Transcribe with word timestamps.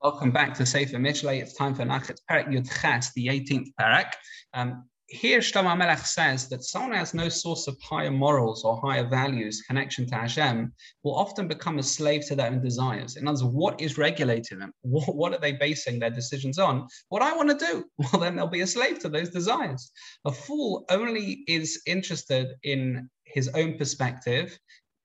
Welcome 0.00 0.30
back 0.30 0.54
to 0.54 0.64
Sefer 0.64 0.96
Mishlei. 0.96 1.42
It's 1.42 1.54
time 1.54 1.74
for 1.74 1.82
Nachat 1.82 2.20
Perek 2.30 2.46
Yud 2.46 2.70
Ches, 2.80 3.12
the 3.14 3.26
18th 3.26 3.72
Perek. 3.80 4.12
Um, 4.54 4.84
here, 5.08 5.40
Shlomo 5.40 5.76
Melech 5.76 6.06
says 6.06 6.48
that 6.50 6.62
someone 6.62 6.92
who 6.92 6.98
has 6.98 7.14
no 7.14 7.28
source 7.28 7.66
of 7.66 7.76
higher 7.82 8.12
morals 8.12 8.62
or 8.62 8.80
higher 8.80 9.08
values, 9.08 9.60
connection 9.66 10.06
to 10.06 10.14
Hashem, 10.14 10.72
will 11.02 11.16
often 11.16 11.48
become 11.48 11.80
a 11.80 11.82
slave 11.82 12.24
to 12.28 12.36
their 12.36 12.52
own 12.52 12.62
desires. 12.62 13.16
In 13.16 13.26
other 13.26 13.44
words, 13.44 13.54
what 13.56 13.80
is 13.80 13.98
regulating 13.98 14.60
them? 14.60 14.72
What, 14.82 15.16
what 15.16 15.32
are 15.34 15.40
they 15.40 15.54
basing 15.54 15.98
their 15.98 16.10
decisions 16.10 16.60
on? 16.60 16.86
What 17.08 17.22
I 17.22 17.34
want 17.34 17.58
to 17.58 17.66
do? 17.66 17.84
Well, 17.98 18.22
then 18.22 18.36
they'll 18.36 18.46
be 18.46 18.60
a 18.60 18.68
slave 18.68 19.00
to 19.00 19.08
those 19.08 19.30
desires. 19.30 19.90
A 20.24 20.30
fool 20.30 20.84
only 20.90 21.42
is 21.48 21.82
interested 21.86 22.54
in 22.62 23.10
his 23.24 23.48
own 23.48 23.78
perspective 23.78 24.56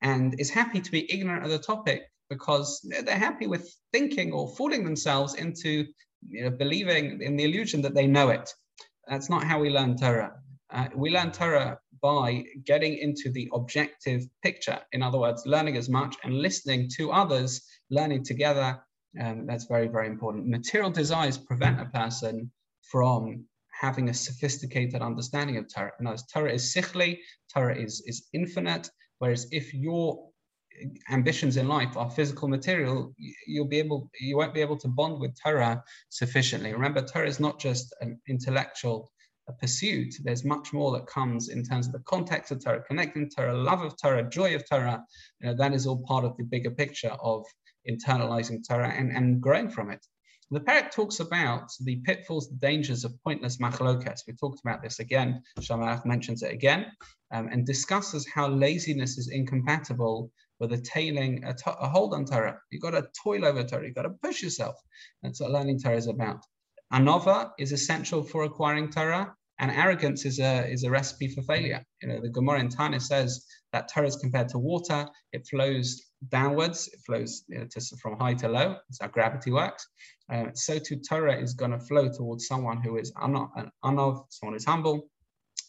and 0.03 0.39
is 0.39 0.51
happy 0.51 0.81
to 0.81 0.91
be 0.91 1.11
ignorant 1.11 1.45
of 1.45 1.49
the 1.49 1.57
topic 1.57 2.03
because 2.33 2.67
they're 3.05 3.27
happy 3.29 3.47
with 3.47 3.65
thinking 3.91 4.31
or 4.31 4.53
fooling 4.57 4.83
themselves 4.83 5.35
into 5.35 5.85
you 6.29 6.43
know, 6.43 6.49
believing 6.49 7.21
in 7.21 7.35
the 7.37 7.43
illusion 7.43 7.81
that 7.81 7.95
they 7.95 8.07
know 8.07 8.29
it. 8.29 8.47
That's 9.07 9.29
not 9.29 9.43
how 9.43 9.59
we 9.59 9.69
learn 9.69 9.97
Torah. 9.97 10.33
Uh, 10.71 10.87
we 10.95 11.11
learn 11.11 11.31
Torah 11.31 11.77
by 12.01 12.43
getting 12.65 12.97
into 12.97 13.31
the 13.31 13.49
objective 13.53 14.21
picture. 14.41 14.79
In 14.91 15.01
other 15.01 15.19
words, 15.19 15.43
learning 15.45 15.77
as 15.77 15.89
much 15.89 16.15
and 16.23 16.33
listening 16.47 16.89
to 16.97 17.11
others, 17.11 17.61
learning 17.89 18.23
together. 18.23 18.69
Um, 19.21 19.45
that's 19.45 19.65
very, 19.65 19.87
very 19.87 20.07
important. 20.07 20.47
Material 20.47 20.89
desires 20.89 21.37
prevent 21.37 21.79
a 21.79 21.85
person 21.85 22.51
from 22.91 23.45
having 23.79 24.09
a 24.09 24.13
sophisticated 24.13 25.01
understanding 25.01 25.57
of 25.57 25.67
Torah. 25.73 25.91
In 25.99 26.07
other 26.07 26.13
words, 26.13 26.25
Torah 26.31 26.53
is 26.53 26.73
sichli, 26.73 27.19
Torah 27.53 27.77
is, 27.77 28.03
is 28.05 28.27
infinite, 28.33 28.89
whereas 29.19 29.47
if 29.51 29.73
you're 29.73 30.17
ambitions 31.09 31.57
in 31.57 31.67
life 31.67 31.95
are 31.97 32.09
physical 32.09 32.47
material, 32.47 33.13
you'll 33.47 33.67
be 33.67 33.79
able, 33.79 34.09
you 34.19 34.37
won't 34.37 34.53
be 34.53 34.61
able 34.61 34.77
to 34.77 34.87
bond 34.87 35.19
with 35.19 35.37
Torah 35.41 35.83
sufficiently. 36.09 36.73
Remember, 36.73 37.01
Torah 37.01 37.27
is 37.27 37.39
not 37.39 37.59
just 37.59 37.93
an 38.01 38.19
intellectual 38.27 39.11
pursuit. 39.59 40.13
There's 40.23 40.45
much 40.45 40.71
more 40.73 40.91
that 40.93 41.07
comes 41.07 41.49
in 41.49 41.63
terms 41.63 41.87
of 41.87 41.93
the 41.93 41.99
context 41.99 42.51
of 42.51 42.63
Torah, 42.63 42.83
connecting 42.83 43.29
Torah, 43.29 43.53
love 43.53 43.81
of 43.81 43.95
Torah, 44.01 44.29
joy 44.29 44.55
of 44.55 44.67
Torah. 44.67 45.03
You 45.41 45.47
know, 45.47 45.55
that 45.55 45.73
is 45.73 45.85
all 45.85 46.03
part 46.03 46.23
of 46.23 46.37
the 46.37 46.43
bigger 46.43 46.71
picture 46.71 47.15
of 47.21 47.45
internalizing 47.89 48.65
Torah 48.67 48.93
and, 48.93 49.11
and 49.11 49.41
growing 49.41 49.69
from 49.69 49.89
it. 49.89 50.05
The 50.51 50.59
Perek 50.59 50.91
talks 50.91 51.19
about 51.19 51.71
the 51.81 51.95
pitfalls, 52.05 52.47
the 52.47 52.57
dangers 52.57 53.03
of 53.03 53.13
pointless 53.23 53.57
machlokas. 53.57 54.21
We 54.27 54.33
talked 54.33 54.59
about 54.63 54.83
this 54.83 54.99
again. 54.99 55.41
Shamalach 55.59 56.05
mentions 56.05 56.43
it 56.43 56.51
again 56.51 56.91
um, 57.31 57.47
and 57.47 57.65
discusses 57.65 58.27
how 58.27 58.49
laziness 58.49 59.17
is 59.17 59.29
incompatible 59.29 60.31
with 60.63 60.79
attaining 60.79 61.43
a, 61.43 61.53
a 61.67 61.89
hold 61.89 62.13
on 62.13 62.23
Torah. 62.23 62.57
You've 62.71 62.81
got 62.81 62.91
to 62.91 63.05
toil 63.21 63.45
over 63.45 63.63
Torah. 63.63 63.85
You've 63.85 63.95
got 63.95 64.03
to 64.03 64.15
push 64.23 64.41
yourself. 64.41 64.75
That's 65.21 65.41
what 65.41 65.51
learning 65.51 65.81
Torah 65.81 65.97
is 65.97 66.07
about. 66.07 66.41
Anova 66.93 67.51
is 67.59 67.73
essential 67.73 68.23
for 68.23 68.43
acquiring 68.43 68.89
Torah, 68.89 69.33
and 69.59 69.71
arrogance 69.71 70.25
is 70.25 70.39
a 70.39 70.65
is 70.71 70.83
a 70.85 70.89
recipe 70.89 71.27
for 71.27 71.41
failure. 71.41 71.83
You 72.01 72.07
know, 72.07 72.21
the 72.21 72.29
Gemara 72.29 72.61
in 72.61 72.69
Taanis 72.69 73.03
says 73.03 73.45
that 73.73 73.89
Torah 73.93 74.07
is 74.07 74.15
compared 74.15 74.47
to 74.49 74.57
water. 74.57 75.05
It 75.33 75.45
flows 75.49 76.01
downwards. 76.29 76.87
It 76.93 76.99
flows 77.05 77.43
you 77.49 77.59
know, 77.59 77.67
to, 77.69 77.81
from 78.01 78.17
high 78.17 78.35
to 78.35 78.47
low. 78.47 78.69
That's 78.87 79.01
how 79.01 79.07
gravity 79.07 79.51
works. 79.51 79.85
Uh, 80.31 80.45
so 80.53 80.79
too, 80.79 81.01
Torah 81.09 81.37
is 81.41 81.53
going 81.55 81.71
to 81.71 81.79
flow 81.79 82.09
towards 82.09 82.47
someone 82.47 82.81
who 82.81 82.97
is 82.97 83.11
anov, 83.13 83.49
anov 83.83 84.25
someone 84.29 84.53
who's 84.53 84.65
humble. 84.65 85.09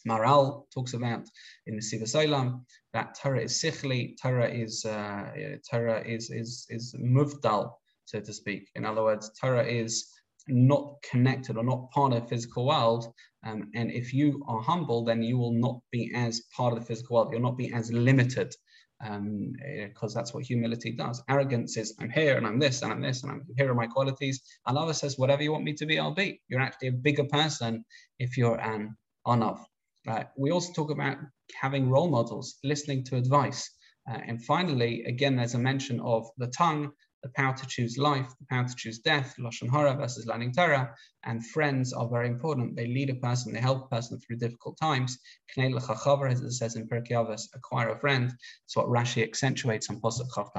Maharal 0.08 0.64
talks 0.72 0.94
about 0.94 1.24
in 1.66 1.76
the 1.76 1.82
Siva 1.82 2.04
Solam 2.04 2.64
that 2.92 3.16
Torah 3.20 3.42
is 3.42 3.52
sichli, 3.52 4.14
Torah 4.20 4.48
is 4.48 4.84
uh, 4.84 5.56
Torah 5.70 6.02
is 6.04 6.30
is 6.30 6.66
is 6.70 6.94
muvdal, 6.98 7.72
so 8.04 8.20
to 8.20 8.32
speak. 8.32 8.68
In 8.74 8.84
other 8.84 9.02
words, 9.02 9.30
Torah 9.40 9.64
is 9.64 10.10
not 10.48 10.94
connected 11.10 11.56
or 11.56 11.64
not 11.64 11.90
part 11.90 12.12
of 12.12 12.22
the 12.22 12.28
physical 12.28 12.66
world. 12.66 13.12
Um, 13.46 13.70
and 13.74 13.90
if 13.90 14.12
you 14.12 14.42
are 14.46 14.60
humble, 14.60 15.04
then 15.04 15.22
you 15.22 15.38
will 15.38 15.52
not 15.52 15.80
be 15.90 16.12
as 16.14 16.42
part 16.56 16.72
of 16.72 16.78
the 16.78 16.84
physical 16.84 17.16
world. 17.16 17.28
You'll 17.32 17.42
not 17.42 17.58
be 17.58 17.72
as 17.72 17.92
limited 17.92 18.54
because 19.00 19.16
um, 19.16 19.52
eh, 19.62 19.88
that's 20.14 20.32
what 20.32 20.44
humility 20.44 20.92
does. 20.92 21.22
Arrogance 21.28 21.76
is 21.76 21.94
I'm 22.00 22.10
here 22.10 22.36
and 22.36 22.46
I'm 22.46 22.58
this 22.58 22.82
and 22.82 22.92
I'm 22.92 23.02
this 23.02 23.22
and 23.22 23.32
I'm 23.32 23.42
here 23.56 23.70
are 23.70 23.74
my 23.74 23.86
qualities. 23.86 24.40
Allah 24.66 24.94
says, 24.94 25.18
whatever 25.18 25.42
you 25.42 25.52
want 25.52 25.64
me 25.64 25.74
to 25.74 25.86
be, 25.86 25.98
I'll 25.98 26.14
be. 26.14 26.40
You're 26.48 26.60
actually 26.60 26.88
a 26.88 26.92
bigger 26.92 27.24
person 27.24 27.84
if 28.18 28.36
you're 28.36 28.60
an 28.60 28.96
anav. 29.26 29.58
Right. 30.06 30.26
We 30.36 30.50
also 30.50 30.72
talk 30.72 30.90
about 30.90 31.16
having 31.58 31.88
role 31.88 32.10
models, 32.10 32.56
listening 32.62 33.04
to 33.04 33.16
advice. 33.16 33.70
Uh, 34.08 34.18
and 34.26 34.44
finally, 34.44 35.02
again, 35.04 35.36
there's 35.36 35.54
a 35.54 35.58
mention 35.58 35.98
of 36.00 36.26
the 36.36 36.48
tongue, 36.48 36.90
the 37.22 37.30
power 37.30 37.56
to 37.56 37.66
choose 37.66 37.96
life, 37.96 38.28
the 38.38 38.46
power 38.50 38.68
to 38.68 38.74
choose 38.76 38.98
death, 38.98 39.34
Lashon 39.40 39.70
Hara 39.70 39.94
versus 39.94 40.26
learning 40.26 40.52
Torah, 40.52 40.94
and 41.24 41.46
friends 41.46 41.94
are 41.94 42.06
very 42.06 42.28
important. 42.28 42.76
They 42.76 42.86
lead 42.86 43.08
a 43.08 43.14
person, 43.14 43.54
they 43.54 43.60
help 43.60 43.86
a 43.86 43.94
person 43.94 44.20
through 44.20 44.36
difficult 44.36 44.76
times. 44.78 45.18
Kneil 45.56 45.78
Khachavra 45.78 46.32
as 46.32 46.42
it 46.42 46.52
says 46.52 46.76
in 46.76 46.86
Pirkei 46.86 47.16
acquire 47.54 47.88
a 47.88 47.98
friend. 47.98 48.30
It's 48.66 48.76
what 48.76 48.88
Rashi 48.88 49.22
accentuates 49.22 49.88
on 49.88 50.02
Pasuk 50.02 50.28
Chav 50.36 50.52